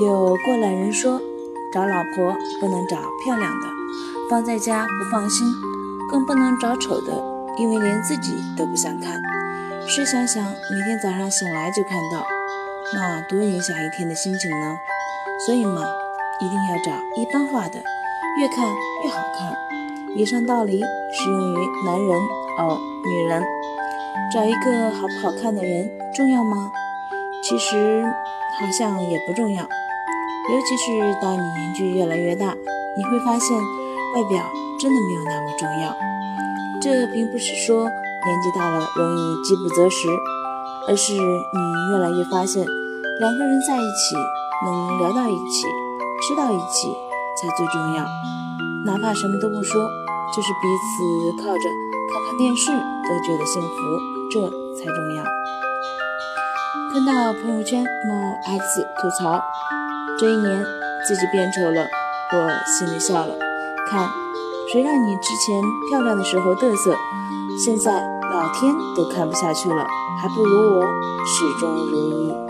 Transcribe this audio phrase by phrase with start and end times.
[0.00, 1.20] 有过来人说，
[1.72, 3.66] 找老婆不能找漂亮的，
[4.30, 5.44] 放在家不放心，
[6.08, 7.20] 更不能找丑的，
[7.58, 9.20] 因为连自己都不想看。
[9.88, 12.24] 试想想，每天早上醒来就看到，
[12.94, 14.76] 那多影响一天的心情呢？
[15.44, 15.82] 所以嘛，
[16.40, 17.82] 一定要找一般化的，
[18.40, 18.72] 越看
[19.04, 19.52] 越好看。
[20.16, 22.16] 以上道理适用于男人
[22.58, 23.42] 哦，女人。
[24.32, 26.70] 找一个好不好看的人重要吗？
[27.42, 28.04] 其实
[28.60, 29.66] 好像也不重要。
[30.50, 32.56] 尤其是当你年纪越来越大，
[32.96, 33.56] 你会发现
[34.14, 34.42] 外表
[34.80, 35.94] 真的没有那么重要。
[36.80, 40.08] 这并不是说年纪大了容易饥不择食，
[40.88, 42.64] 而是你越来越发现，
[43.20, 44.16] 两个人在一起
[44.64, 45.66] 能聊到一起、
[46.22, 46.88] 吃到一起
[47.36, 48.06] 才最重要。
[48.86, 49.84] 哪怕什么都不说，
[50.34, 51.68] 就是彼此靠着
[52.10, 53.76] 看看电视都觉得幸福，
[54.32, 54.40] 这
[54.78, 55.22] 才重要。
[56.90, 58.14] 看到朋友圈某
[58.46, 59.42] X 吐槽。
[60.18, 60.64] 这一年
[61.06, 61.86] 自己变丑了，
[62.32, 63.36] 我心里笑了。
[63.88, 64.08] 看，
[64.72, 66.92] 谁让你之前漂亮的时候嘚瑟，
[67.64, 67.92] 现在
[68.32, 69.86] 老天都看不下去了，
[70.20, 70.82] 还不如我
[71.24, 72.47] 始终如一。